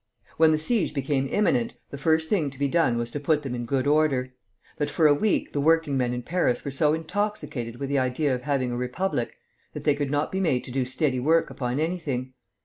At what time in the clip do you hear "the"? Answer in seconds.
0.51-0.57, 1.91-1.97, 5.53-5.61, 7.89-7.99